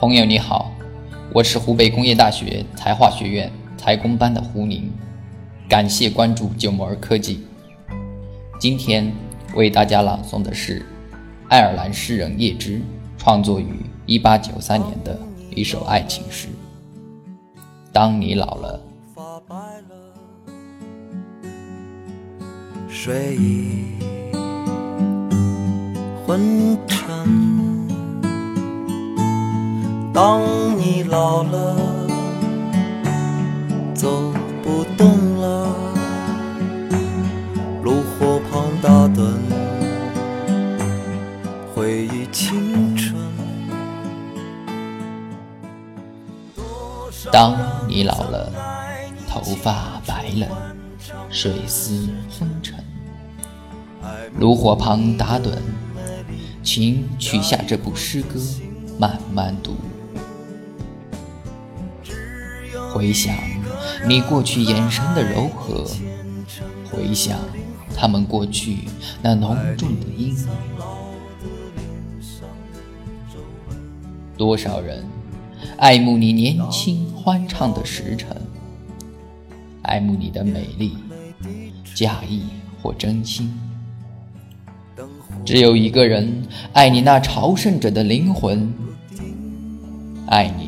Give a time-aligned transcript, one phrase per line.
[0.00, 0.70] 朋友你好，
[1.34, 4.92] 我是湖北工业大学材化学院材工班的胡宁，
[5.68, 7.44] 感谢关注九摩尔科技。
[8.60, 9.12] 今天
[9.56, 10.86] 为大家朗诵的是
[11.48, 12.80] 爱尔兰诗人叶芝
[13.16, 13.66] 创作于
[14.06, 15.18] 一八九三年的
[15.50, 16.46] 一首爱情诗。
[17.92, 18.80] 当你老了，
[22.88, 23.98] 睡意
[26.24, 27.67] 昏沉。
[30.20, 31.76] 当你老了，
[33.94, 34.32] 走
[34.64, 35.72] 不动了，
[37.84, 39.38] 炉火旁打盹，
[41.72, 43.14] 回忆青春。
[47.30, 48.52] 当你老了，
[49.28, 50.48] 头发白了，
[51.30, 52.74] 水思昏沉，
[54.36, 55.52] 炉火旁打盹，
[56.64, 58.40] 请取下这部诗歌，
[58.98, 59.76] 慢慢读。
[62.92, 63.34] 回想
[64.08, 65.84] 你过去眼神的柔和，
[66.90, 67.38] 回想
[67.94, 68.78] 他们过去
[69.22, 70.48] 那浓重的阴影。
[74.36, 75.04] 多少人
[75.78, 78.36] 爱慕你年轻欢畅的时辰，
[79.82, 80.96] 爱慕你的美丽，
[81.94, 82.44] 假意
[82.80, 83.52] 或真心。
[85.44, 88.72] 只有一个人爱你那朝圣者的灵魂，
[90.26, 90.67] 爱你。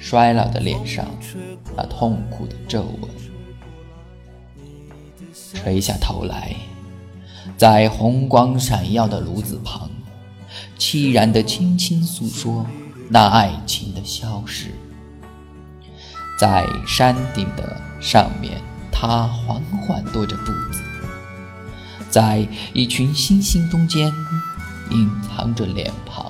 [0.00, 1.06] 衰老的脸上，
[1.76, 3.10] 那痛苦的皱纹，
[5.54, 6.56] 垂下头来，
[7.58, 9.90] 在红光闪耀的炉子旁，
[10.78, 12.66] 凄然的轻轻诉说
[13.10, 14.70] 那爱情的消逝。
[16.38, 18.58] 在山顶的上面，
[18.90, 20.82] 他缓缓踱着步子，
[22.08, 24.10] 在一群星星中间，
[24.90, 26.29] 隐藏着脸庞。